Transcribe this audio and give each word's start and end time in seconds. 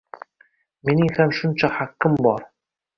Mening 0.89 1.13
ham 1.19 1.37
shuncha 1.43 1.73
haqqim 1.79 2.21
bor. 2.27 2.47